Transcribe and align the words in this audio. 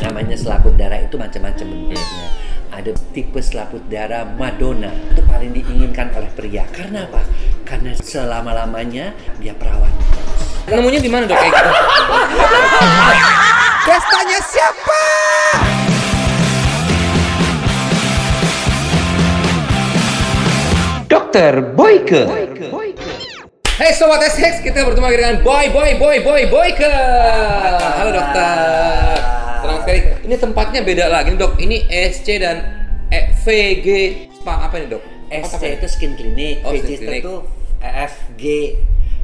namanya 0.00 0.36
selaput 0.36 0.74
darah 0.80 1.00
itu 1.00 1.16
macam-macam 1.20 1.66
bentuknya. 1.68 2.26
Ada 2.70 2.92
tipe 3.12 3.40
selaput 3.44 3.84
darah 3.92 4.24
Madonna 4.24 4.88
itu 5.12 5.20
paling 5.28 5.52
diinginkan 5.52 6.08
oleh 6.16 6.30
pria. 6.32 6.64
Karena 6.72 7.04
apa? 7.04 7.20
Karena 7.68 7.92
selama-lamanya 7.92 9.12
dia 9.38 9.52
perawan. 9.52 9.92
Nemunya 10.70 11.00
di 11.02 11.10
mana 11.12 11.28
dok 11.28 11.36
kayak 11.36 11.52
gitu? 11.52 11.70
Pestanya 13.90 14.38
siapa? 14.48 15.02
Dokter 21.10 21.52
Boyke. 21.74 22.22
Hey 23.80 23.96
Sobat 23.96 24.20
SX, 24.20 24.60
kita 24.60 24.84
bertemu 24.84 25.08
lagi 25.08 25.18
dengan 25.18 25.36
Boy 25.40 25.72
Boy 25.72 25.96
Boy 25.96 26.20
Boy 26.20 26.42
Boyke. 26.52 26.92
Halo 27.96 28.12
dokter. 28.12 29.19
Senang 29.70 29.82
sekali. 29.86 30.00
Ini 30.26 30.34
tempatnya 30.36 30.80
beda 30.82 31.06
lagi 31.06 31.30
dok. 31.38 31.52
Ini 31.62 31.76
SC 31.86 32.26
dan 32.42 32.56
eh, 33.14 33.30
VG 33.46 33.86
Spa 34.40 34.66
apa 34.66 34.74
nih 34.82 34.88
dok? 34.90 35.02
SC 35.30 35.62
itu 35.78 35.86
skin 35.86 36.12
clinic, 36.18 36.66
Oh, 36.66 36.74
VG 36.74 36.90
itu 37.22 37.34
FG 37.80 38.42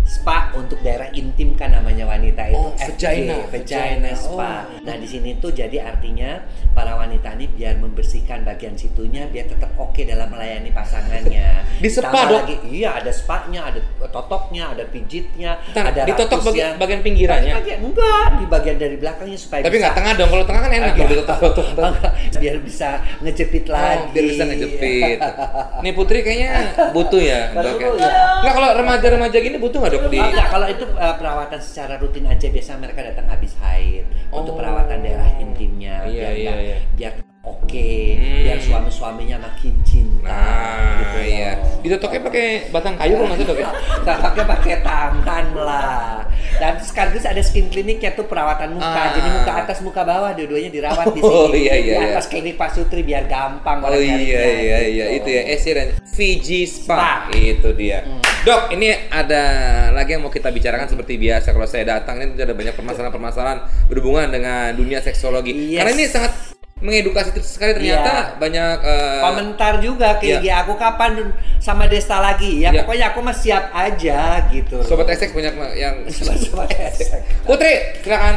spa 0.06 0.54
untuk 0.54 0.78
daerah 0.86 1.10
intim 1.10 1.58
kan 1.58 1.74
namanya 1.74 2.06
wanita 2.06 2.46
itu 2.46 2.54
Oh, 2.54 2.70
FG, 2.75 2.75
vagina, 2.86 3.36
vagina 3.50 4.10
spa. 4.14 4.52
Oh. 4.70 4.82
Nah 4.86 4.94
di 4.98 5.06
sini 5.08 5.36
tuh 5.42 5.50
jadi 5.50 5.82
artinya 5.82 6.42
para 6.76 6.94
wanita 6.94 7.34
ini 7.40 7.46
biar 7.50 7.80
membersihkan 7.80 8.44
bagian 8.44 8.76
situnya 8.76 9.26
biar 9.26 9.48
tetap 9.48 9.72
oke 9.80 10.04
dalam 10.04 10.28
melayani 10.28 10.70
pasangannya. 10.70 11.48
Di 11.82 11.88
spa, 11.92 12.08
Dok? 12.08 12.40
lagi, 12.40 12.56
iya 12.72 12.96
ada 12.96 13.12
spanya, 13.12 13.68
ada 13.68 13.80
totoknya, 14.08 14.72
ada 14.72 14.88
pijitnya, 14.88 15.60
Ntar, 15.76 15.92
ada 15.92 16.08
ditotok 16.08 16.48
bagian, 16.48 16.80
bagian 16.80 17.00
pinggirannya. 17.04 17.52
Bagian- 17.52 17.80
enggak 17.84 18.28
di 18.36 18.46
bagian 18.48 18.76
dari 18.80 18.96
belakangnya 18.96 19.38
supaya 19.38 19.60
Tapi 19.64 19.76
nggak 19.76 19.94
tengah 19.96 20.12
dong. 20.16 20.28
Kalau 20.32 20.44
tengah 20.48 20.60
kan 20.64 20.72
enak 20.72 20.92
kalau. 20.96 21.12
Enggak, 21.86 22.12
biar 22.40 22.56
bisa 22.60 22.88
ngejepit 23.20 23.64
lagi. 23.68 24.08
Oh, 24.08 24.12
biar 24.12 24.24
bisa 24.28 24.42
ngejepit. 24.48 25.18
Nih 25.84 25.92
Putri 25.96 26.18
kayaknya 26.24 26.52
butuh 26.92 27.20
ya, 27.20 27.52
dok 27.52 27.76
ya. 27.80 27.88
ya. 27.96 28.12
Nggak 28.44 28.54
kalau 28.56 28.68
remaja-remaja 28.80 29.36
gini 29.40 29.56
butuh 29.60 29.78
nggak 29.80 29.92
dok 29.96 30.04
di? 30.12 30.18
Enggak, 30.20 30.46
kalau 30.52 30.66
itu 30.68 30.84
uh, 30.96 31.14
perawatan 31.16 31.60
secara 31.60 31.94
rutin 32.00 32.24
aja 32.28 32.46
biasa 32.48 32.72
mereka 32.78 33.00
datang 33.02 33.26
habis 33.26 33.52
haid 33.58 34.04
untuk 34.28 34.54
Oh. 34.54 34.58
perawatan 34.58 34.98
daerah 35.00 35.30
intimnya 35.36 36.04
Iya, 36.04 36.10
biar 36.10 36.32
iya, 36.32 36.36
biar- 36.36 36.62
iya. 36.62 36.76
biar 36.94 37.12
oke, 37.46 37.90
Hmm. 38.18 38.42
biar 38.42 38.58
suami-suaminya 38.58 39.36
makin 39.38 39.74
cinta. 39.82 40.26
Nah, 40.26 40.98
gitu 40.98 41.18
iya. 41.24 41.50
Ditotoknya 41.80 42.20
pakai 42.20 42.46
batang 42.68 42.94
kayu 42.96 43.14
nggak 43.14 43.30
salah 43.32 43.46
dok 43.46 43.58
ya? 43.58 43.68
Tampaknya 44.06 44.44
pakai 44.44 44.74
tangan 44.82 45.46
lah. 45.54 46.10
Dan 46.56 46.72
sekaligus 46.80 47.22
ada 47.22 47.38
skin 47.38 47.68
kliniknya 47.68 48.12
tuh 48.12 48.24
perawatan 48.24 48.74
muka. 48.74 48.88
Ah. 48.88 49.12
Jadi 49.12 49.28
muka 49.30 49.52
atas, 49.56 49.78
muka 49.80 50.02
bawah, 50.02 50.32
dua-duanya 50.32 50.70
dirawat 50.72 51.06
di 51.12 51.20
sini. 51.24 51.30
Oh, 51.30 51.52
iya, 51.52 51.74
iya, 51.76 51.94
Di 51.94 52.02
iya. 52.02 52.12
atas 52.12 52.26
klinik 52.26 52.56
Pak 52.56 52.70
Sutri 52.72 53.00
biar 53.02 53.24
gampang. 53.26 53.78
Oh 53.80 53.94
iya 53.94 54.18
iya 54.18 54.78
iya 54.82 55.04
gitu. 55.14 55.22
itu 55.22 55.28
ya 55.30 55.42
SC 55.54 55.66
dan 55.72 55.88
Fiji 56.06 56.60
Spa. 56.64 56.96
Spa. 56.96 57.12
itu 57.30 57.68
dia. 57.76 58.02
Hmm. 58.02 58.18
Dok, 58.42 58.72
ini 58.72 58.88
ada 59.10 59.42
lagi 59.90 60.14
yang 60.14 60.22
mau 60.22 60.30
kita 60.30 60.48
bicarakan 60.48 60.86
seperti 60.86 61.18
biasa 61.18 61.50
kalau 61.50 61.66
saya 61.66 61.98
datang 61.98 62.18
ini 62.20 62.34
ada 62.34 62.54
banyak 62.54 62.74
permasalahan-permasalahan 62.74 63.58
berhubungan 63.86 64.30
dengan 64.30 64.70
dunia 64.72 64.98
seksologi. 64.98 65.50
Yes. 65.74 65.82
Karena 65.82 65.92
ini 65.92 66.04
sangat 66.06 66.32
mengedukasi 66.76 67.32
sekali 67.40 67.72
ternyata 67.72 68.12
Iya. 68.12 68.36
banyak 68.36 68.76
eh, 68.84 69.18
komentar 69.18 69.80
juga 69.80 70.20
ke 70.20 70.28
Iya. 70.28 70.38
IG 70.38 70.46
aku 70.54 70.76
kapan 70.76 71.32
sama 71.56 71.88
Desta 71.88 72.20
lagi 72.20 72.60
ya 72.60 72.68
Iya. 72.68 72.84
pokoknya 72.84 73.06
aku 73.10 73.24
mah 73.24 73.32
siap 73.32 73.72
aja 73.72 74.44
gitu 74.46 74.84
sobat 74.84 75.08
SX 75.08 75.32
banyak 75.32 75.56
yang 75.72 76.04
sobat 76.44 76.68
esek 76.70 77.24
Putri, 77.42 77.96
silakan. 78.02 78.36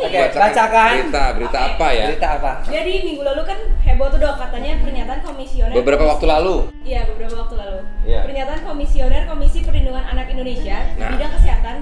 Oke, 0.00 0.12
Bacakan 0.12 0.40
bacakan. 0.44 0.92
Berita, 0.92 1.24
berita 1.32 1.58
apa 1.66 1.86
ya? 1.90 2.06
berita 2.06 2.28
apa 2.36 2.50
Jadi 2.68 2.92
minggu 3.00 3.22
lalu 3.24 3.42
kan 3.42 3.58
heboh 3.80 4.06
tuh 4.06 4.18
dok 4.18 4.34
katanya 4.38 4.72
pernyataan 4.78 5.20
komisioner 5.22 5.74
Beberapa 5.74 6.04
waktu 6.06 6.26
lalu. 6.28 6.56
Iya 6.84 7.00
beberapa 7.08 7.34
waktu 7.38 7.54
lalu 7.56 7.78
Iya. 8.04 8.20
Pernyataan 8.22 8.60
komisioner 8.62 9.22
Komisi 9.24 9.58
Perlindungan 9.60 10.04
Anak 10.04 10.28
Indonesia 10.28 10.84
di 10.86 11.00
Nah. 11.00 11.16
bidang 11.16 11.32
kesehatan 11.32 11.76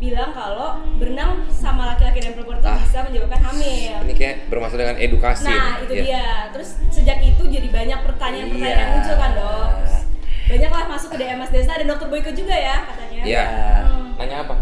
bilang 0.00 0.32
kalau 0.32 0.68
berenang 0.96 1.44
sama 1.50 1.84
laki-laki 1.86 2.18
dan 2.18 2.32
perempuan 2.32 2.56
itu 2.56 2.66
Ah. 2.66 2.80
bisa 2.80 2.98
menyebabkan 3.04 3.40
hamil 3.44 3.92
Ini 4.00 4.14
kayak 4.16 4.36
bermasalah 4.48 4.80
dengan 4.82 4.96
edukasi. 4.98 5.44
Nah 5.44 5.52
nih. 5.52 5.84
itu 5.84 5.92
Iya. 5.92 6.02
dia 6.02 6.24
Terus 6.50 6.68
sejak 6.88 7.18
itu 7.20 7.42
jadi 7.44 7.68
banyak 7.68 7.98
pertanyaan-pertanyaan 8.02 8.64
Iya. 8.72 8.80
yang 8.80 8.92
muncul 8.96 9.14
kan 9.14 9.30
dok 9.36 9.68
Banyak 10.50 10.70
lah 10.72 10.84
masuk 10.88 11.08
ke 11.10 11.18
DMS 11.18 11.50
Desa 11.50 11.72
dan 11.74 11.86
dokter 11.86 12.08
Boyke 12.08 12.32
juga 12.32 12.54
ya 12.54 12.76
katanya 12.82 13.20
Iya. 13.22 13.44
Hmm, 13.84 14.08
Nanya 14.16 14.36
apa? 14.40 14.54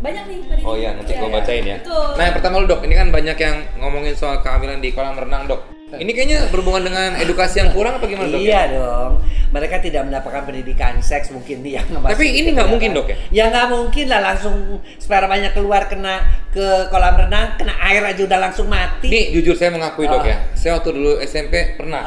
Banyak 0.00 0.24
nih 0.24 0.38
tadi 0.46 0.62
Oh 0.62 0.74
iya, 0.74 0.90
nanti 0.92 1.10
Iya, 1.10 1.18
gua 1.18 1.30
bacain 1.34 1.64
ya. 1.64 1.76
Betul 1.76 2.08
Nah, 2.14 2.22
yang 2.22 2.34
pertama 2.34 2.54
lu 2.56 2.66
dok, 2.66 2.80
ini 2.80 2.94
kan 2.94 3.08
banyak 3.10 3.36
yang 3.36 3.56
ngomongin 3.76 4.14
soal 4.14 4.38
kehamilan 4.38 4.78
di 4.78 4.90
kolam 4.90 5.16
renang 5.16 5.44
dok. 5.44 5.60
Ini 5.94 6.10
kayaknya 6.10 6.38
berhubungan 6.48 6.82
dengan 6.84 7.10
edukasi 7.16 7.58
yang 7.58 7.70
kurang 7.70 7.96
apa 7.96 8.04
gimana 8.04 8.26
dok? 8.28 8.38
iya 8.40 8.66
dong 8.68 9.18
mereka 9.54 9.78
tidak 9.78 10.02
mendapatkan 10.02 10.42
pendidikan 10.42 10.98
seks 10.98 11.30
mungkin 11.30 11.62
nih 11.62 11.78
yang 11.78 11.86
Tapi 11.94 12.26
ini 12.26 12.50
nggak 12.50 12.66
mungkin, 12.66 12.90
Dok, 12.90 13.06
ya? 13.06 13.16
ya 13.30 13.44
nggak 13.46 13.66
mungkin 13.70 14.10
lah 14.10 14.20
langsung 14.20 14.54
spermanya 14.98 15.54
keluar 15.54 15.86
kena 15.86 16.26
ke 16.50 16.66
kolam 16.86 17.14
renang 17.14 17.54
kena 17.54 17.74
air 17.80 18.02
aja 18.02 18.18
udah 18.20 18.38
langsung 18.40 18.66
mati 18.66 19.06
Ini 19.06 19.30
jujur 19.30 19.54
saya 19.54 19.70
mengakui 19.70 20.06
dok 20.06 20.22
ya, 20.22 20.42
saya 20.54 20.74
waktu 20.74 20.90
dulu 20.90 21.18
SMP 21.20 21.74
pernah. 21.74 22.02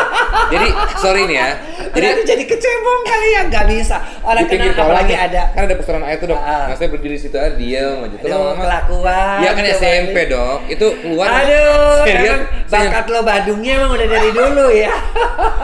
Jadi 0.52 0.68
sorry 0.96 1.24
nih 1.26 1.36
ya. 1.36 1.48
Jadi 1.96 2.06
Jadi 2.06 2.22
jadi 2.26 2.44
kecebong 2.46 3.00
kali 3.02 3.28
ya 3.30 3.40
nggak 3.48 3.64
bisa 3.68 3.96
orang 4.20 4.44
di 4.44 4.52
kena 4.52 4.72
apalagi 4.76 5.12
nih, 5.12 5.18
ada 5.18 5.42
kan 5.50 5.62
ada 5.64 5.74
pusaran 5.76 6.04
air 6.04 6.16
tuh 6.16 6.28
dok. 6.28 6.38
Ah. 6.38 6.68
Nah 6.68 6.76
saya 6.76 6.88
berdiri 6.88 7.16
di 7.16 7.22
situ 7.22 7.36
aja 7.36 7.56
diam 7.56 8.04
aja. 8.04 8.16
Lama-lama- 8.22 8.60
kelakuan 8.62 9.36
Iya 9.40 9.50
kan 9.52 9.64
SMP 9.74 10.16
nih. 10.16 10.24
dok, 10.28 10.58
itu 10.68 10.86
keluar. 11.00 11.28
Aduh, 11.40 11.96
saya 12.04 12.16
lihat, 12.20 12.40
bakat 12.68 13.04
lo 13.08 13.20
Badungnya 13.22 13.72
emang 13.80 13.90
udah 13.92 14.08
dari 14.08 14.30
dulu 14.30 14.66
ya. 14.70 14.92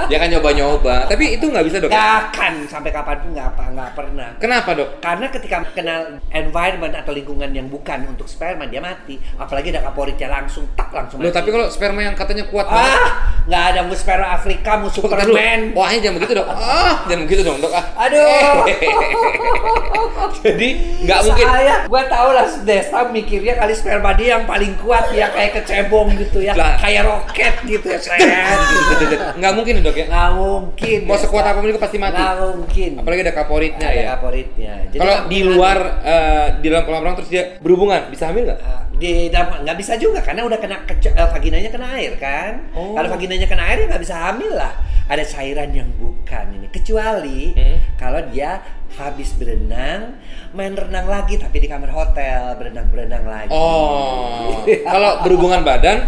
dia 0.09 0.19
kan 0.19 0.29
nyoba-nyoba. 0.31 0.97
Tapi 1.07 1.22
itu 1.27 1.45
nggak 1.47 1.65
bisa 1.69 1.77
dok. 1.79 1.91
ya? 1.91 1.97
Gak 1.97 2.13
akan 2.33 2.53
sampai 2.67 2.91
kapan 2.91 3.17
pun 3.23 3.31
nggak 3.37 3.49
apa 3.55 3.65
nggak 3.71 3.91
pernah. 3.95 4.29
Kenapa 4.43 4.71
dok? 4.75 4.89
Karena 4.99 5.27
ketika 5.31 5.57
kenal 5.73 6.01
environment 6.31 6.95
atau 6.99 7.13
lingkungan 7.15 7.51
yang 7.55 7.67
bukan 7.71 8.09
untuk 8.11 8.27
sperma 8.27 8.67
dia 8.67 8.83
mati. 8.83 9.21
Apalagi 9.39 9.71
ada 9.71 9.87
kaporitnya 9.87 10.29
langsung 10.31 10.67
tak 10.75 10.91
langsung 10.91 11.23
Loh 11.23 11.31
mati. 11.31 11.39
tapi 11.39 11.49
kalau 11.55 11.67
sperma 11.71 12.01
yang 12.03 12.17
katanya 12.19 12.45
kuat 12.51 12.67
banget. 12.67 12.99
ah 12.99 13.11
nggak 13.43 13.65
ada 13.75 13.81
mu 13.87 13.95
sperma 13.95 14.27
Afrika 14.35 14.79
mu 14.79 14.87
Bentar 14.89 15.27
dulu. 15.27 15.35
Superman. 15.35 15.61
Wahnya 15.75 15.99
jangan 15.99 16.17
begitu 16.19 16.33
dok. 16.39 16.47
Ah, 16.51 16.95
jangan 17.11 17.23
begitu 17.27 17.43
dong 17.43 17.59
dok. 17.59 17.73
Ah. 17.75 17.85
Aduh. 18.07 18.63
Jadi 20.43 20.69
nggak 21.07 21.21
mungkin. 21.27 21.47
Saya, 21.47 21.75
gua 21.87 22.03
tau 22.07 22.29
lah 22.35 22.47
Desta 22.63 23.01
mikirnya 23.11 23.55
kali 23.59 23.75
sperma 23.75 24.15
dia 24.15 24.39
yang 24.39 24.45
paling 24.47 24.75
kuat 24.79 25.11
ya 25.13 25.31
kayak 25.35 25.63
kecebong 25.63 26.15
gitu 26.19 26.43
ya, 26.43 26.55
Lah. 26.55 26.79
kayak 26.79 27.07
roket 27.07 27.55
gitu 27.67 27.87
ya, 27.91 27.99
gitu. 27.99 29.15
Nggak 29.39 29.53
mungkin 29.55 29.75
dok 29.83 29.97
ya. 29.99 30.07
Nggak 30.09 30.31
mungkin. 30.39 30.99
Mau 31.13 31.21
sekuat 31.21 31.45
apa 31.45 31.57
pun 31.57 31.69
juga 31.69 31.81
pasti 31.81 31.97
mati. 31.97 32.17
Nggak 32.17 32.37
mungkin. 32.55 32.91
Apalagi 32.99 33.21
ada 33.23 33.35
kaporitnya 33.35 33.87
ada 33.87 33.97
ya. 33.99 34.07
kaporitnya. 34.17 34.73
Jadi 34.89 34.99
Kalau 34.99 35.17
di 35.29 35.41
luar 35.45 35.79
eh, 36.01 36.47
di 36.59 36.67
dalam 36.67 36.83
kolam 36.83 37.01
renang 37.03 37.17
terus 37.17 37.29
dia 37.29 37.45
berhubungan, 37.59 38.09
bisa 38.09 38.25
hamil 38.27 38.43
nggak? 38.45 38.59
Ah, 38.59 38.83
di 38.93 39.29
dalam 39.29 39.61
nggak 39.61 39.77
bisa 39.77 39.93
juga 39.95 40.21
karena 40.21 40.43
udah 40.43 40.57
kena 40.57 40.77
kece- 40.85 41.13
eh, 41.13 41.29
vaginanya 41.29 41.69
kena 41.69 41.87
air 41.93 42.17
kan. 42.17 42.53
Oh. 42.73 42.95
Kalau 42.95 43.09
vaginanya 43.11 43.45
kena 43.45 43.65
air 43.67 43.79
ya 43.79 43.87
nggak 43.87 44.03
bisa 44.03 44.17
hamil 44.17 44.53
lah. 44.53 44.73
Ada 45.03 45.29
cairan 45.29 45.71
yang 45.71 45.91
bukan 45.93 46.47
ini 46.53 46.67
kecuali 46.67 47.53
Hmm. 47.53 47.77
kalau 47.97 48.23
dia 48.27 48.63
habis 48.93 49.35
berenang 49.35 50.17
main 50.53 50.73
renang 50.73 51.05
lagi 51.05 51.37
tapi 51.37 51.59
di 51.59 51.67
kamar 51.67 51.91
hotel 51.91 52.57
berenang-berenang 52.57 53.25
lagi. 53.25 53.51
Oh, 53.51 54.63
kalau 54.87 55.21
berhubungan 55.21 55.61
badan 55.61 56.07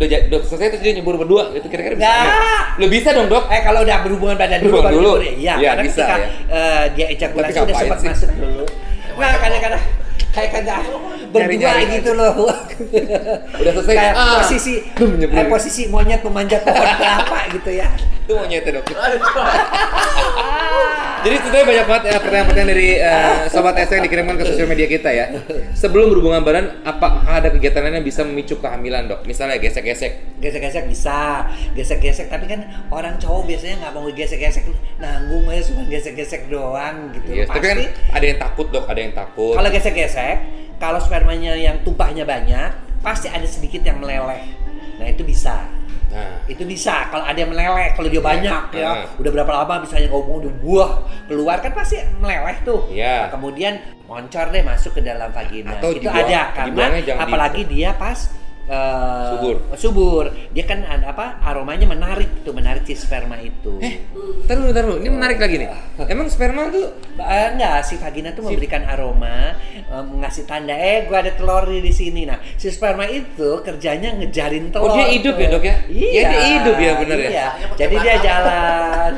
udah, 0.00 0.20
udah 0.26 0.40
selesai 0.42 0.66
terus 0.70 0.82
dia 0.82 0.92
nyebur 0.94 1.14
berdua 1.14 1.52
itu 1.52 1.66
kira-kira 1.66 1.94
bisa 1.94 2.08
Nggak. 2.08 2.26
Lo 2.76 2.86
bisa 2.88 3.08
dong 3.10 3.28
dok? 3.28 3.44
Eh 3.46 3.60
kalau 3.60 3.80
udah 3.80 3.96
berhubungan 4.00 4.34
badan 4.34 4.58
dulu 4.58 4.80
Berhubungan 4.80 4.88
baru 4.88 4.96
dulu. 4.96 5.12
nyebur, 5.20 5.36
Iya, 5.36 5.54
Iya, 5.54 5.70
karena 5.70 5.82
bisa, 5.84 6.00
ketika 6.00 6.16
ya. 6.16 6.28
eh, 6.50 6.84
dia 6.90 7.06
ejakulasi 7.10 7.56
udah 7.58 7.76
sempat 7.76 7.98
sih? 7.98 8.08
masuk 8.08 8.30
dulu. 8.32 8.64
Nah, 9.12 9.36
kadang-kadang 9.36 9.82
kayak 10.30 10.50
kadang 10.54 10.82
berdua 11.28 11.42
Nyari-nyari 11.42 11.82
gitu 11.92 12.10
loh. 12.14 12.32
Udah 13.52 13.72
selesai. 13.76 13.94
kayak 13.94 14.14
ah. 14.14 14.38
posisi 14.38 14.74
eh, 15.20 15.46
posisi 15.46 15.82
monyet 15.86 16.20
memanjat 16.22 16.60
pohon 16.62 16.88
kelapa 16.96 17.38
gitu 17.52 17.70
ya. 17.70 17.88
Itu 18.24 18.32
mau 18.34 18.46
nyete 18.46 18.70
dok. 18.72 18.84
Jadi 21.20 21.36
sebenarnya 21.36 21.66
banyak 21.68 21.86
banget 21.86 22.04
ya, 22.08 22.16
pertanyaan-pertanyaan 22.20 22.70
dari 22.72 22.88
eh, 22.96 23.36
sobat 23.52 23.74
yang 23.76 24.04
dikirimkan 24.04 24.36
ke 24.40 24.44
sosial 24.48 24.68
media 24.68 24.86
kita 24.88 25.10
ya. 25.12 25.26
Sebelum 25.76 26.12
berhubungan 26.12 26.40
badan, 26.40 26.80
apakah 26.82 27.24
ada 27.28 27.52
kegiatan 27.52 27.84
lain 27.84 28.00
yang 28.00 28.06
bisa 28.06 28.24
memicu 28.24 28.56
kehamilan 28.56 29.08
dok? 29.08 29.28
Misalnya 29.28 29.60
gesek-gesek. 29.60 30.40
Gesek-gesek 30.40 30.84
bisa, 30.88 31.48
gesek-gesek 31.76 32.32
tapi 32.32 32.48
kan 32.48 32.64
orang 32.88 33.20
cowok 33.20 33.48
biasanya 33.48 33.76
nggak 33.84 33.92
mau 33.92 34.08
gesek-gesek 34.08 34.64
nanggung 34.96 35.44
aja 35.48 35.62
cuma 35.68 35.82
gesek-gesek 35.88 36.48
doang 36.48 37.12
gitu. 37.12 37.44
Yes. 37.44 37.48
Tapi 37.52 37.66
kan 37.66 37.78
ada 38.16 38.24
yang 38.24 38.38
takut 38.40 38.66
dok, 38.72 38.84
ada 38.88 39.00
yang 39.00 39.12
takut. 39.12 39.54
kalau 39.56 39.68
gesek-gesek, 39.68 40.36
kalau 40.80 40.98
spermanya 41.02 41.52
yang 41.56 41.84
tumpahnya 41.84 42.24
banyak, 42.24 42.72
pasti 43.04 43.28
ada 43.28 43.44
sedikit 43.44 43.84
yang 43.84 44.00
meleleh. 44.00 44.44
Nah, 45.00 45.08
itu 45.08 45.24
bisa. 45.24 45.79
Nah, 46.10 46.42
itu 46.44 46.66
bisa 46.66 47.06
kalau 47.06 47.22
ada 47.22 47.38
yang 47.38 47.48
meleleh 47.48 47.94
kalau 47.94 48.06
dia 48.06 48.18
banyak 48.18 48.62
ya 48.74 48.90
Heeh. 48.98 49.06
udah 49.16 49.30
berapa 49.30 49.52
lama 49.56 49.74
misalnya 49.80 50.10
ngomong 50.10 50.42
udah 50.42 50.52
buah 50.58 50.90
keluar 51.24 51.56
kan 51.58 51.70
pasti 51.70 52.02
meleleh 52.18 52.58
tuh 52.60 52.90
Iya. 52.90 53.14
Nah, 53.20 53.28
kemudian 53.30 53.78
moncor 54.04 54.50
deh 54.50 54.58
masuk 54.60 54.92
ke 54.92 55.02
dalam 55.02 55.30
vagina 55.30 55.70
Atau 55.72 55.94
itu 55.94 56.02
dibuang- 56.02 56.26
ada 56.26 56.40
karena 56.52 56.84
di- 56.96 57.14
apalagi 57.14 57.62
dia 57.64 57.94
pas 57.94 58.26
eh, 58.70 59.28
Subur. 59.34 59.56
subur. 59.74 60.24
Dia 60.54 60.64
kan 60.64 60.86
ada 60.86 61.10
apa 61.10 61.42
aromanya 61.42 61.90
menarik 61.90 62.46
tuh, 62.46 62.54
menarik 62.54 62.86
si 62.86 62.94
sperma 62.94 63.36
itu. 63.42 63.82
Eh, 63.82 64.06
taruh 64.46 64.70
dulu, 64.70 64.72
taruh 64.72 64.88
dulu. 64.94 64.98
Ini 65.02 65.10
menarik 65.10 65.38
lagi 65.42 65.56
nih. 65.58 65.68
Emang 66.06 66.30
sperma 66.30 66.70
tuh 66.70 67.10
Eh, 67.20 67.46
enggak, 67.52 67.84
si 67.84 68.00
vagina 68.00 68.32
tuh 68.32 68.48
memberikan 68.48 68.80
aroma, 68.88 69.52
eh, 69.76 70.04
ngasih 70.24 70.48
tanda, 70.48 70.72
eh 70.72 71.04
gua 71.04 71.20
ada 71.20 71.36
telur 71.36 71.68
di 71.68 71.92
sini. 71.92 72.24
Nah, 72.24 72.40
si 72.56 72.72
sperma 72.72 73.04
itu 73.04 73.60
kerjanya 73.60 74.16
ngejarin 74.16 74.72
telur. 74.72 74.88
Oh, 74.88 74.96
dia 74.96 75.12
hidup 75.12 75.36
tuh. 75.36 75.44
ya, 75.44 75.48
Dok, 75.52 75.64
ya? 75.66 75.76
Iya. 75.90 76.08
Ya, 76.08 76.22
dia 76.30 76.42
hidup 76.56 76.76
ya, 76.80 76.92
bener 76.96 77.18
ya? 77.20 77.28
Iya. 77.28 77.46
Jadi 77.76 77.94
dia 78.00 78.14
jalan. 78.24 79.12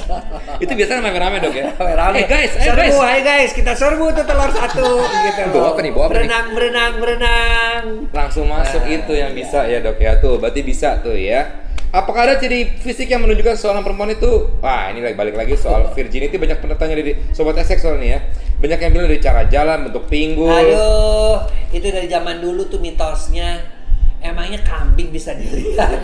itu 0.62 0.72
biasanya 0.74 1.00
rame-rame 1.08 1.36
dok 1.40 1.54
ya. 1.54 1.66
Rame-rame. 1.78 2.16
Eh 2.20 2.26
guys, 2.26 2.52
eh 2.58 2.64
serbu, 2.68 2.82
guys. 2.82 2.98
hai 3.00 3.20
guys, 3.24 3.50
kita 3.54 3.72
serbu 3.72 4.04
tuh 4.12 4.24
telur 4.28 4.50
satu 4.52 4.88
gitu. 5.00 5.42
Bawa 5.54 5.68
apa 5.72 5.80
nih, 5.80 5.92
bawa 5.94 6.04
apa 6.04 6.10
nih? 6.10 6.16
berenang, 6.18 6.46
berenang, 6.52 6.92
berenang. 7.00 7.82
Langsung 8.12 8.44
masuk 8.50 8.82
Nah, 8.84 8.87
itu 8.88 9.12
yang 9.12 9.36
bisa 9.36 9.68
ya 9.68 9.84
dok 9.84 10.00
ya 10.00 10.16
tuh. 10.18 10.40
Berarti 10.40 10.60
bisa 10.64 10.98
tuh 11.04 11.14
ya. 11.14 11.68
Apakah 11.88 12.28
ada 12.28 12.34
ciri 12.36 12.68
fisik 12.84 13.08
yang 13.08 13.24
menunjukkan 13.24 13.56
seorang 13.56 13.80
perempuan 13.80 14.12
itu? 14.12 14.60
Wah 14.60 14.92
ini 14.92 15.00
balik 15.16 15.32
lagi 15.32 15.56
soal 15.56 15.88
virginity 15.96 16.36
banyak 16.36 16.60
pendatangnya 16.60 16.96
dari 17.00 17.12
sobat 17.32 17.56
esek 17.64 17.80
soal 17.80 17.96
nih 17.96 18.12
ya. 18.12 18.18
Banyak 18.60 18.78
yang 18.84 18.90
bilang 18.92 19.08
dari 19.08 19.22
cara 19.24 19.48
jalan, 19.48 19.88
bentuk 19.88 20.04
pinggul. 20.10 20.52
Aduh, 20.52 21.48
itu 21.72 21.88
dari 21.88 22.04
zaman 22.10 22.44
dulu 22.44 22.68
tuh 22.68 22.82
mitosnya. 22.82 23.77
Emangnya 24.18 24.58
kambing 24.66 25.14
bisa 25.14 25.30
dilihat? 25.34 25.94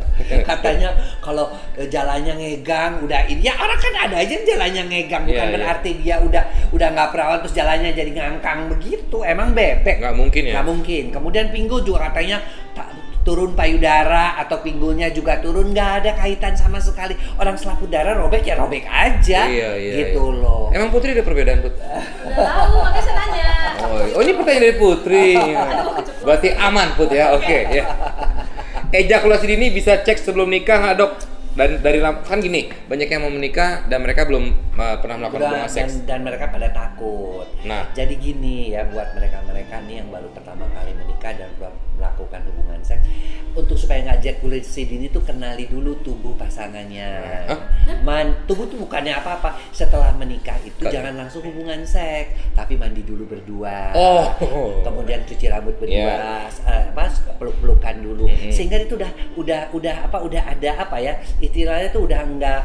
Katanya 0.48 0.92
kalau 1.24 1.48
eh, 1.74 1.88
jalannya 1.88 2.36
ngegang 2.36 3.00
udah 3.00 3.24
ini 3.26 3.48
ya 3.48 3.56
orang 3.56 3.80
kan 3.80 3.94
ada 4.08 4.16
aja 4.20 4.32
yang 4.32 4.44
jalannya 4.44 4.82
ngegang 4.92 5.24
bukan 5.24 5.40
Iya, 5.40 5.48
iya. 5.48 5.54
berarti 5.56 5.90
dia 6.04 6.16
udah 6.20 6.44
udah 6.70 6.88
nggak 6.92 7.08
perawan 7.16 7.38
terus 7.40 7.54
jalannya 7.56 7.90
jadi 7.96 8.10
ngangkang 8.12 8.68
begitu. 8.68 9.24
Emang 9.24 9.56
bebek? 9.56 10.04
Nggak 10.04 10.16
mungkin 10.16 10.42
ya. 10.44 10.52
Nggak 10.56 10.66
mungkin. 10.68 11.04
Kemudian 11.10 11.46
pinggul 11.48 11.80
juga 11.80 12.12
katanya 12.12 12.44
turun 13.22 13.54
payudara 13.54 14.34
atau 14.42 14.58
pinggulnya 14.58 15.14
juga 15.14 15.38
turun 15.38 15.70
nggak 15.70 15.90
ada 16.02 16.10
kaitan 16.18 16.58
sama 16.58 16.82
sekali. 16.82 17.14
Orang 17.38 17.54
selaput 17.54 17.88
darah 17.88 18.18
robek 18.18 18.42
ya 18.42 18.58
robek 18.58 18.82
aja. 18.86 19.46
Iya, 19.46 19.70
iya, 19.78 19.94
gitu 20.06 20.22
iya. 20.34 20.42
loh. 20.42 20.74
Emang 20.74 20.90
Putri 20.90 21.14
ada 21.14 21.22
perbedaan 21.22 21.62
Put? 21.62 21.74
Udah 21.78 22.36
tahu, 22.36 22.74
makanya 22.82 23.02
saya 23.06 23.16
nanya. 23.22 23.50
Oh, 23.82 24.18
oh, 24.18 24.20
ini 24.22 24.32
pertanyaan 24.34 24.62
dari 24.66 24.76
Putri. 24.76 25.26
Berarti 26.22 26.48
aman 26.54 26.94
Put 26.94 27.10
ya, 27.10 27.34
oke 27.34 27.58
ya. 27.70 27.84
Ejakulasi 28.92 29.44
dini 29.48 29.72
bisa 29.74 30.00
cek 30.00 30.20
sebelum 30.20 30.48
nikah 30.48 30.78
nggak 30.78 30.96
dok? 30.96 31.12
Dan 31.52 31.84
dari 31.84 32.00
kan 32.00 32.40
gini, 32.40 32.72
banyak 32.88 33.12
yang 33.12 33.28
mau 33.28 33.32
menikah 33.32 33.84
dan 33.84 34.00
mereka 34.00 34.24
belum 34.24 34.72
uh, 34.72 34.96
pernah 35.04 35.20
melakukan 35.20 35.52
hubungan 35.52 35.68
seks. 35.68 36.00
dan 36.08 36.24
mereka 36.24 36.48
pada 36.48 36.72
takut. 36.72 37.44
Nah. 37.68 37.92
jadi 37.92 38.16
gini 38.16 38.72
ya 38.72 38.88
buat 38.88 39.12
mereka-mereka 39.12 39.84
nih 39.84 40.00
yang 40.00 40.08
baru 40.08 40.32
pertama 40.32 40.64
kali 40.72 40.96
menikah 40.96 41.36
dan 41.36 41.52
melakukan 42.00 42.40
hubungan 42.48 42.80
seks, 42.80 43.04
untuk 43.52 43.76
supaya 43.76 44.00
nggak 44.02 44.18
ejakulasi 44.18 44.82
dini 44.84 45.06
tuh 45.06 45.20
kenali 45.20 45.66
dulu 45.66 46.00
tubuh 46.00 46.32
pasangannya. 46.34 47.10
Hah? 47.46 47.60
Man, 48.00 48.44
tubuh 48.44 48.64
tuh 48.64 48.80
bukannya 48.80 49.12
apa-apa. 49.12 49.60
Setelah 49.70 50.12
menikah 50.12 50.56
itu 50.58 50.80
Ka- 50.80 50.88
jangan 50.88 51.14
langsung 51.14 51.44
hubungan 51.44 51.84
seks, 51.84 52.32
tapi 52.52 52.74
mandi 52.74 53.04
dulu 53.04 53.28
berdua. 53.28 53.92
Oh. 53.92 54.24
Kemudian 54.80 55.20
cuci 55.22 55.46
rambut 55.46 55.76
Iya. 55.78 55.80
berdua, 55.82 56.14
eh, 56.64 56.84
apa 56.90 57.04
peluk-pelukan 57.36 57.96
dulu. 58.00 58.24
Mm-mm. 58.26 58.48
Sehingga 58.48 58.78
itu 58.78 58.96
udah 58.96 59.10
udah 59.36 59.60
udah 59.70 59.94
apa 60.06 60.18
udah 60.22 60.42
ada 60.48 60.70
apa 60.78 60.96
ya? 60.96 61.12
Istilahnya 61.38 61.92
tuh 61.92 62.08
udah 62.08 62.20
enggak 62.22 62.62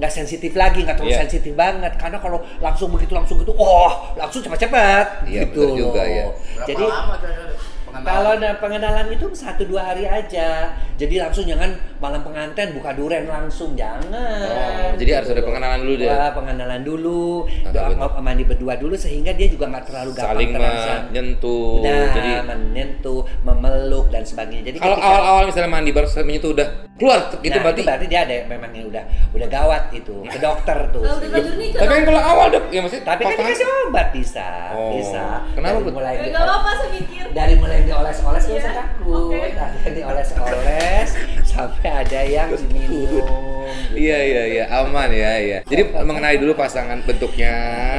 nggak 0.00 0.12
sensitif 0.16 0.56
lagi, 0.56 0.80
nggak 0.80 0.96
terlalu 0.96 1.12
Iya. 1.12 1.22
sensitif 1.28 1.52
banget. 1.52 1.92
Karena 2.00 2.16
kalau 2.16 2.40
langsung 2.58 2.88
begitu 2.88 3.12
langsung 3.12 3.36
gitu, 3.36 3.52
oh 3.52 4.16
langsung 4.16 4.40
cepat-cepat. 4.40 5.28
Iya, 5.28 5.44
gitu 5.44 5.60
betul 5.60 5.76
juga, 5.76 6.00
loh. 6.00 6.08
ya. 6.08 6.24
Berapa 6.56 6.68
Jadi 6.72 6.84
lama 6.88 7.14
pengenalan? 7.90 8.14
kalau 8.14 8.30
ada 8.38 8.50
pengenalan 8.62 9.06
itu 9.10 9.26
satu 9.34 9.62
dua 9.66 9.92
hari 9.92 10.06
aja. 10.06 10.72
Jadi 11.00 11.16
langsung 11.16 11.48
jangan 11.48 11.74
malam 11.96 12.20
pengantin 12.20 12.76
buka 12.76 12.92
duren 12.92 13.24
langsung 13.24 13.72
jangan. 13.72 14.46
Oh, 14.46 14.92
jadi 15.00 15.20
harus 15.20 15.32
ada 15.32 15.42
pengenalan 15.42 15.80
dulu 15.82 15.94
dia. 15.96 16.12
Wah, 16.12 16.30
pengenalan 16.36 16.82
dulu. 16.84 17.48
Ah, 17.64 17.72
Doa 17.72 18.20
mandi 18.20 18.44
berdua 18.44 18.76
dulu 18.76 18.94
sehingga 18.94 19.32
dia 19.32 19.48
juga 19.48 19.72
nggak 19.72 19.84
terlalu 19.90 20.10
gampang 20.14 20.28
Saling 20.36 20.50
menyentuh. 20.54 21.82
Nah, 21.82 22.06
Jadi 22.14 22.30
menyentuh, 22.46 23.20
memeluk 23.70 24.10
dan 24.10 24.22
sebagainya. 24.22 24.66
Jadi 24.66 24.78
kalau 24.78 24.98
awal-awal 24.98 25.42
misalnya 25.46 25.70
mandi 25.70 25.90
baru 25.90 26.04
selesai 26.04 26.26
menyentuh 26.26 26.50
udah 26.50 26.68
keluar 26.98 27.18
gitu 27.32 27.48
nah, 27.48 27.62
berarti. 27.62 27.80
itu 27.80 27.88
berarti 27.88 28.06
dia 28.06 28.20
ada 28.20 28.34
memang 28.44 28.70
yang 28.74 28.86
udah 28.86 29.04
udah 29.30 29.48
gawat 29.48 29.82
itu 29.90 30.14
ke 30.26 30.38
dokter 30.38 30.78
tuh. 30.90 31.00
Kalau 31.00 31.16
udah 31.16 31.30
Tapi 31.72 31.88
kan 31.88 32.02
kalau 32.02 32.20
awal 32.20 32.46
dok, 32.50 32.64
ya 32.68 32.80
maksudnya 32.82 33.04
Tapi 33.06 33.22
kan 33.22 33.30
dikasih 33.32 33.66
obat 33.86 34.06
bisa, 34.10 34.48
Oh. 34.74 34.92
bisa. 34.92 35.24
Kenapa, 35.54 35.78
Dari 35.78 35.92
mulai 35.92 36.14
di- 36.18 36.30
saya 36.30 36.88
mikir. 36.90 37.24
dari 37.30 37.54
mulai 37.54 37.78
dioles-oles 37.82 38.44
Iya, 38.44 38.58
usah 38.58 38.72
takut. 38.74 39.14
oke. 39.30 39.38
Ada 39.38 39.88
dioles-oles 39.88 41.08
sampai 41.44 41.90
ada 41.94 42.20
yang 42.20 42.48
diminum. 42.50 42.90
gitu. 43.06 43.18
Iya 43.90 44.18
iya 44.20 44.42
iya 44.46 44.64
aman 44.72 45.08
ya 45.08 45.32
ya. 45.38 45.58
Jadi 45.62 45.82
mengenali 45.94 46.36
dulu 46.36 46.52
pasangan 46.52 46.98
bentuknya, 47.02 47.54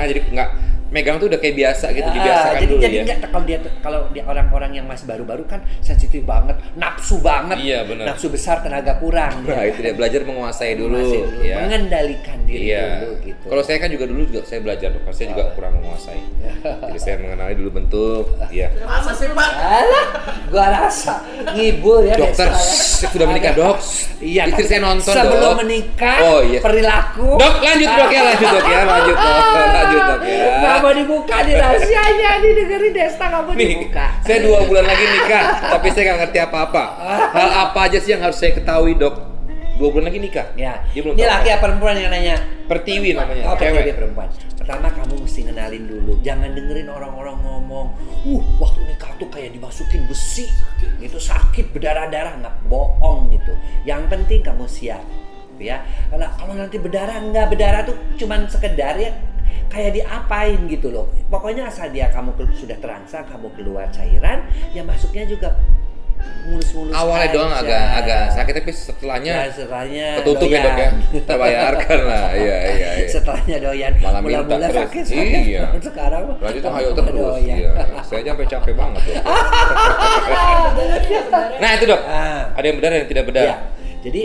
jadi 0.05 0.19
nggak 0.27 0.49
megang 0.91 1.15
tuh 1.17 1.25
udah 1.25 1.39
kayak 1.39 1.55
biasa 1.55 1.85
gitu 1.89 2.03
Ah, 2.03 2.13
dibiasakan 2.13 2.53
jadi 2.53 2.67
dulu 2.67 2.81
jadi 2.81 2.93
ya. 2.93 3.03
nggak 3.07 3.19
kalau 3.25 3.43
dia 3.43 3.57
kalau 3.79 3.99
dia 4.11 4.23
orang-orang 4.23 4.71
yang 4.73 4.85
masih 4.85 5.05
baru-baru 5.05 5.43
kan 5.45 5.59
sensitif 5.79 6.21
banget, 6.21 6.59
nafsu 6.73 7.17
banget. 7.17 7.57
Iya, 7.57 7.79
benar. 7.83 8.05
Nafsu 8.07 8.27
besar 8.27 8.59
tenaga 8.59 8.95
kurang. 8.97 9.41
Nah 9.41 9.55
ya 9.57 9.63
itu 9.65 9.79
kan? 9.79 9.83
dia 9.83 9.93
belajar 9.93 10.21
menguasai 10.21 10.73
dulu, 10.75 10.91
Menguasai 10.93 11.23
dulu, 11.23 11.39
ya. 11.41 11.55
mengendalikan 11.57 12.37
diri 12.43 12.63
Iya. 12.67 12.85
dulu 13.01 13.13
gitu. 13.23 13.45
Kalau 13.47 13.63
saya 13.63 13.77
kan 13.77 13.89
juga 13.89 14.05
dulu 14.05 14.21
juga 14.25 14.39
saya 14.43 14.59
belajar 14.59 14.87
dok, 14.89 15.01
karena 15.01 15.15
saya 15.15 15.27
juga 15.29 15.43
kurang 15.53 15.71
menguasai. 15.77 16.19
Jadi 16.61 16.99
saya 16.99 17.15
mengenali 17.17 17.53
dulu 17.55 17.69
bentuk, 17.73 18.23
iya. 18.49 18.67
Masa 18.81 19.11
sih 19.13 19.27
pak? 19.27 19.49
Alah, 19.57 20.05
gua 20.45 20.65
rasa 20.69 21.13
ngibul 21.49 22.03
ya 22.03 22.15
Dokter, 22.15 22.45
ya. 22.45 22.59
saya 22.59 23.07
sudah 23.09 23.25
menikah 23.25 23.53
dok. 23.53 23.77
Iya, 24.19 24.43
Istri 24.47 24.65
saya 24.67 24.81
nonton 24.83 25.09
sebelum 25.09 25.41
dok. 25.41 25.55
menikah, 25.57 26.17
Oh 26.21 26.39
iya. 26.41 26.59
perilaku. 26.59 27.39
Dok 27.39 27.55
lanjut 27.57 27.89
dok 27.89 28.09
ya, 28.09 28.21
lanjut 28.23 28.47
dok 28.49 28.65
ya, 28.65 28.79
lanjut 28.83 29.15
dok, 29.15 29.45
lanjut 29.77 30.01
dok 30.03 30.19
ya. 30.21 30.45
Gak 30.81 30.89
mau 30.89 30.97
dibuka 30.97 31.45
di 31.45 31.53
rahasianya, 31.53 32.41
nih 32.41 32.51
dengerin 32.57 32.89
Desta 32.91 33.25
gak 33.29 33.41
mau 33.45 33.53
Nih, 33.53 33.69
dibuka. 33.69 34.05
saya 34.25 34.39
dua 34.41 34.59
bulan 34.65 34.85
lagi 34.89 35.05
nikah, 35.05 35.43
tapi 35.69 35.87
saya 35.93 36.03
nggak 36.03 36.19
ngerti 36.25 36.39
apa-apa. 36.41 36.83
Hal 37.29 37.49
apa 37.69 37.79
aja 37.85 37.97
sih 38.01 38.11
yang 38.11 38.25
harus 38.25 38.41
saya 38.41 38.57
ketahui 38.57 38.97
dok? 38.97 39.13
Dua 39.77 39.93
bulan 39.93 40.09
lagi 40.09 40.17
nikah. 40.17 40.49
Ya, 40.57 40.81
Dia 40.89 41.01
belum 41.05 41.13
ini 41.13 41.21
laki 41.21 41.49
apa. 41.49 41.53
apa 41.53 41.61
perempuan 41.61 41.93
yang 41.97 42.09
nanya? 42.09 42.35
Pertiwi 42.65 43.13
namanya, 43.13 43.43
Oh, 43.45 43.57
cewek. 43.57 43.77
cewek 43.77 43.93
perempuan. 43.93 44.27
Pertama 44.57 44.87
kamu 44.89 45.13
mesti 45.21 45.41
kenalin 45.43 45.83
dulu. 45.85 46.13
Jangan 46.21 46.49
dengerin 46.49 46.89
orang-orang 46.89 47.37
ngomong, 47.41 47.87
"Uh, 48.25 48.41
waktu 48.57 48.81
nikah 48.85 49.13
tuh 49.17 49.29
kayak 49.29 49.53
dimasukin 49.53 50.05
besi." 50.05 50.49
Itu 50.97 51.17
sakit, 51.17 51.73
berdarah-darah, 51.73 52.41
nggak 52.41 52.55
bohong 52.65 53.29
gitu. 53.29 53.53
Yang 53.85 54.09
penting 54.09 54.41
kamu 54.41 54.65
siap. 54.65 55.01
Ya. 55.57 55.85
Karena 56.09 56.29
kalau 56.33 56.53
nanti 56.53 56.77
berdarah 56.77 57.21
nggak 57.21 57.45
berdarah 57.49 57.81
tuh 57.85 57.93
cuman 58.17 58.49
sekedar 58.49 58.97
ya 58.97 59.13
kayak 59.71 59.95
diapain 59.95 60.59
gitu 60.67 60.87
loh. 60.89 61.07
Pokoknya 61.25 61.65
asal 61.65 61.87
dia 61.89 62.07
kamu 62.07 62.35
ke- 62.35 62.51
sudah 62.53 62.75
terangsang, 62.77 63.23
kamu 63.25 63.47
keluar 63.53 63.87
cairan, 63.89 64.43
ya 64.69 64.83
masuknya 64.83 65.23
juga 65.25 65.55
mulus-mulus 66.43 66.93
Awalnya 66.93 67.25
aja. 67.25 67.33
doang 67.33 67.53
agak 67.55 67.83
agak 67.97 68.21
sakit 68.29 68.53
tapi 68.55 68.69
setelahnya 68.71 69.33
Ya, 69.33 69.49
setelahnya 69.49 70.07
ketutup 70.21 70.47
ya 70.47 70.59
dok 70.59 70.69
ya, 70.69 70.69
doyan. 70.69 70.93
terbayarkan 71.29 71.99
lah. 72.03 72.25
Iya 72.37 72.57
iya 72.67 72.89
iya. 72.93 73.09
Setelahnya 73.09 73.57
doyan. 73.57 73.91
Malah 73.97 74.21
minta 74.21 74.37
Mula-mula 74.45 74.67
terus. 74.67 74.81
sakit 74.85 75.03
sakit. 75.07 75.41
Iya. 75.47 75.63
Sekarang 75.89 76.21
mah 76.27 76.35
Lanjut 76.37 76.61
kamu 76.61 76.75
ayo 76.75 76.89
mah 76.89 76.97
terus. 76.99 77.17
doyan. 77.17 77.57
Iya. 77.57 77.71
Saya 78.03 78.19
aja 78.21 78.29
sampai 78.31 78.47
capek 78.47 78.73
banget 78.75 79.01
dok. 79.01 79.15
Nah 81.57 81.69
itu 81.71 81.85
dok, 81.85 82.01
Ah. 82.03 82.41
ada 82.53 82.65
yang 82.65 82.77
benar 82.77 82.89
ada 82.91 82.99
yang 82.99 83.09
tidak 83.09 83.23
benar. 83.25 83.43
Iya. 83.43 83.55
Jadi 84.01 84.21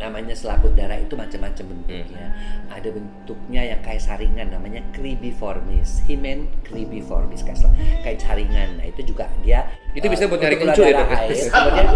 namanya 0.00 0.32
selaput 0.32 0.72
darah 0.72 0.96
itu 0.96 1.12
macam-macam 1.12 1.64
bentuknya. 1.76 2.26
Hmm. 2.32 2.74
Ada 2.80 2.88
bentuknya 2.88 3.62
yang 3.76 3.80
kayak 3.84 4.00
saringan 4.00 4.48
namanya 4.48 4.80
cribiformis. 4.96 6.00
Himen 6.08 6.48
cribiformis 6.64 7.44
kayak, 7.44 7.60
kayak 8.00 8.18
saringan. 8.24 8.80
Nah, 8.80 8.86
itu 8.88 9.12
juga 9.12 9.28
dia 9.44 9.68
Itu 9.90 10.06
bisa 10.06 10.30
buat 10.30 10.38
untuk 10.38 10.46
nyari 10.46 10.56
kencu 10.62 10.82
ya, 10.86 11.02
air. 11.02 11.34
Kemudian 11.50 11.86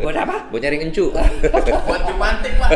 buat 0.00 0.16
apa? 0.16 0.36
Buat 0.48 0.60
nyari 0.64 0.76
encu. 0.86 1.04
Buat 1.90 2.02
jumantik 2.06 2.52
pak. 2.56 2.70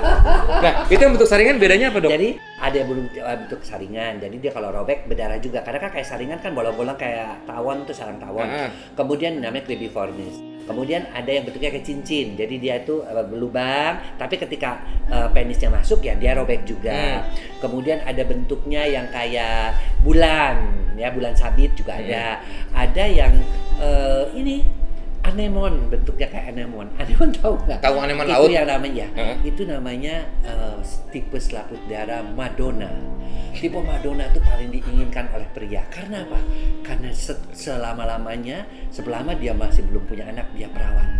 nah 0.64 0.72
itu 0.92 1.00
yang 1.00 1.12
bentuk 1.16 1.28
saringan 1.28 1.56
bedanya 1.56 1.88
apa 1.88 1.98
dok? 2.04 2.10
Jadi 2.12 2.28
ada 2.60 2.76
yang 2.76 2.88
belum 2.92 3.04
uh, 3.16 3.36
bentuk 3.48 3.60
saringan. 3.64 4.12
Jadi 4.20 4.36
dia 4.36 4.52
kalau 4.52 4.68
robek 4.68 5.08
berdarah 5.08 5.40
juga. 5.40 5.64
Karena 5.64 5.80
kan 5.80 5.90
kayak 5.96 6.06
saringan 6.06 6.38
kan 6.44 6.52
bolong-bolong 6.52 7.00
kayak 7.00 7.48
tawon 7.48 7.88
tuh 7.88 7.96
sarang 7.96 8.20
tawon. 8.20 8.44
Ah. 8.44 8.68
Kemudian 8.92 9.40
namanya 9.40 9.64
cribiformis. 9.64 10.36
Kemudian 10.66 11.08
ada 11.12 11.30
yang 11.30 11.44
bentuknya 11.44 11.70
kayak 11.74 11.86
cincin. 11.86 12.38
Jadi 12.38 12.54
dia 12.62 12.80
itu 12.80 13.02
uh, 13.02 13.24
berlubang, 13.26 13.98
tapi 14.16 14.38
ketika 14.38 14.80
uh, 15.10 15.28
penisnya 15.30 15.68
masuk 15.70 16.04
ya 16.04 16.14
dia 16.16 16.32
robek 16.34 16.62
juga. 16.64 17.26
Kemudian 17.58 18.00
ada 18.06 18.22
bentuknya 18.24 18.86
yang 18.86 19.06
kayak 19.10 19.76
bulan, 20.00 20.60
ya 20.96 21.10
bulan 21.10 21.34
sabit 21.36 21.74
juga 21.76 21.98
Hmm. 21.98 22.06
ada. 22.06 22.24
Ada 22.72 23.04
yang 23.10 23.32
uh, 23.82 24.24
ini 24.32 24.79
anemon 25.20 25.92
bentuknya 25.92 26.26
kayak 26.28 26.56
anemon. 26.56 26.88
Anemon 27.00 27.30
tahu 27.36 27.54
nggak? 27.64 27.80
Tahu 27.84 27.96
anemon 28.00 28.26
itu 28.26 28.32
laut? 28.32 28.48
yang 28.48 28.68
namanya. 28.68 29.06
Heeh. 29.14 29.36
Itu 29.44 29.62
namanya 29.68 30.14
eh, 30.42 30.78
tipe 31.12 31.36
selaput 31.36 31.80
darah 31.86 32.24
Madonna. 32.24 32.88
Tipe 33.50 33.76
Madonna 33.76 34.26
itu 34.30 34.40
paling 34.40 34.70
diinginkan 34.72 35.28
oleh 35.36 35.46
pria. 35.52 35.84
Karena 35.92 36.24
apa? 36.24 36.40
Karena 36.80 37.10
se- 37.12 37.50
selama-lamanya, 37.52 38.64
selama 38.88 39.36
dia 39.36 39.52
masih 39.52 39.84
belum 39.86 40.08
punya 40.08 40.24
anak, 40.30 40.48
dia 40.56 40.70
perawan. 40.72 41.19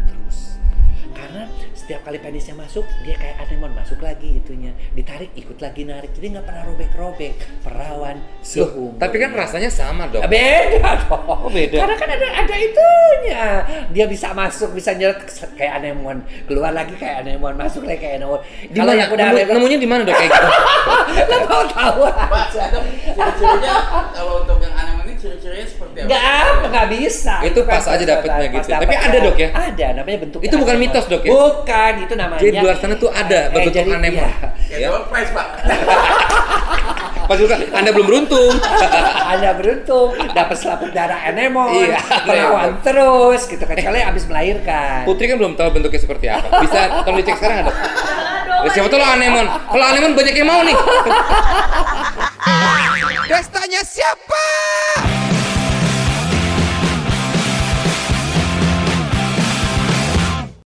Karena 1.30 1.46
setiap 1.70 2.02
kali 2.02 2.18
penisnya 2.18 2.58
masuk, 2.58 2.82
dia 3.06 3.14
kayak 3.14 3.46
anemon 3.46 3.70
masuk 3.70 4.02
lagi 4.02 4.42
itunya. 4.42 4.74
Ditarik, 4.90 5.30
ikut 5.38 5.62
lagi 5.62 5.86
narik. 5.86 6.10
Jadi 6.10 6.26
nggak 6.34 6.42
pernah 6.42 6.66
robek-robek. 6.66 7.38
Perawan 7.62 8.18
seumur. 8.42 8.98
tapi 8.98 9.22
kan 9.22 9.30
rasanya 9.30 9.70
sama 9.70 10.10
dok. 10.10 10.26
Ah, 10.26 10.26
Beda 10.26 10.90
dong. 11.06 11.22
Oh, 11.30 11.46
beda. 11.46 11.78
Karena 11.78 11.94
kan 11.94 12.08
ada 12.10 12.26
ada 12.34 12.54
itunya. 12.58 13.42
Dia 13.94 14.10
bisa 14.10 14.34
masuk, 14.34 14.74
bisa 14.74 14.90
nyeret 14.90 15.22
kayak 15.54 15.78
anemon, 15.78 16.18
keluar 16.50 16.74
lagi 16.74 16.98
kayak 16.98 17.22
anemon, 17.22 17.54
masuk 17.54 17.86
lagi 17.86 18.02
kayak 18.02 18.18
anemon. 18.18 18.42
Di 18.66 18.74
mana? 18.74 18.98
yang 18.98 19.10
udah 19.14 19.26
Nemu- 19.30 19.54
nemunya 19.54 19.78
di 19.78 19.86
mana 19.86 20.02
dok 20.02 20.16
kayak 20.18 20.30
gitu? 20.34 20.48
lo 21.30 21.36
tahu 21.46 21.62
tahu 21.70 22.00
aja. 22.10 22.64
ciri-cirinya 23.14 23.74
kalau 24.10 24.42
untuk 24.42 24.58
yang 24.58 24.74
ciri-cirinya 25.20 25.66
seperti 25.68 25.96
apa? 26.00 26.08
Nggak, 26.08 26.44
nggak 26.66 26.86
bisa. 26.90 27.34
Itu 27.44 27.60
pas 27.62 27.84
kan 27.84 27.92
aja 27.94 28.04
dapetnya 28.08 28.40
pas 28.40 28.54
gitu. 28.56 28.68
dapet 28.68 28.86
Tapi 28.88 28.94
ada, 28.96 29.18
Dok, 29.20 29.36
ya? 29.36 29.48
Ada, 29.52 29.86
namanya 29.94 30.18
bentuknya. 30.18 30.48
Itu 30.48 30.56
bukan 30.56 30.76
mitos, 30.76 31.04
Dok, 31.06 31.22
ya? 31.22 31.30
Bukan, 31.30 31.92
itu 32.00 32.14
namanya. 32.14 32.40
Jadi 32.40 32.50
di 32.50 32.58
luar 32.58 32.76
sana 32.76 32.94
tuh 32.96 33.10
ada 33.10 33.38
Eh, 33.38 33.52
berbentuk 33.52 33.84
jadi, 33.84 33.92
anemon. 33.94 34.24
iya. 34.24 34.30
Ya, 34.72 34.76
Ya. 34.80 34.98
prize, 35.04 35.30
Pak. 35.30 35.46
Pas 37.30 37.38
juga 37.38 37.54
Anda 37.70 37.94
belum 37.94 38.06
beruntung. 38.06 38.50
Anda 39.30 39.54
beruntung 39.54 40.18
dapat 40.34 40.56
selaput 40.58 40.90
darah 40.90 41.20
anemon, 41.22 41.70
Iya. 41.86 42.02
perawan 42.26 42.82
terus 42.82 43.46
gitu 43.46 43.62
kecuali 43.62 44.02
habis 44.02 44.26
melahirkan. 44.26 45.06
Putri 45.06 45.30
kan 45.30 45.38
belum 45.38 45.54
tahu 45.54 45.68
bentuknya 45.70 46.00
seperti 46.00 46.26
apa. 46.26 46.58
Bisa 46.58 47.06
tolong 47.06 47.22
dicek 47.22 47.38
sekarang 47.38 47.62
dong. 47.62 47.76
Ya, 48.60 48.68
siapa 48.74 48.88
tahu 48.90 48.98
lo 48.98 49.06
anemon. 49.06 49.46
Kalau 49.46 49.84
anemon 49.86 50.12
banyak 50.12 50.34
yang 50.34 50.48
mau 50.48 50.60
nih. 50.60 50.74
Pestanya 53.30 53.80
siapa? 53.80 54.44